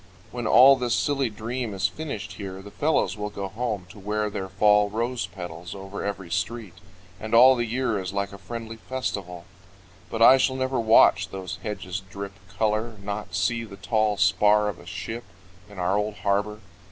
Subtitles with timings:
[0.31, 4.31] When all this silly dream is finished here, The fellows will go home to where
[4.31, 6.73] there fall Rose petals over every street,
[7.19, 9.45] and all The year is like a friendly festival.
[10.09, 14.79] But I shall never watch those hedges drip Color, not see the tall spar of
[14.79, 15.23] a ship
[15.69, 16.61] In our old harbor.